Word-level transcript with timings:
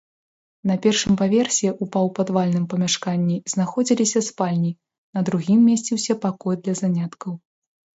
На 0.69 0.77
першым 0.85 1.13
паверсе 1.21 1.69
ў 1.73 1.83
паўпадвальным 1.97 2.65
памяшканні 2.73 3.37
знаходзіліся 3.55 4.19
спальні, 4.33 4.75
на 5.17 5.27
другім 5.33 5.59
месціўся 5.71 6.23
пакой 6.29 6.63
для 6.67 6.73
заняткаў. 6.87 7.43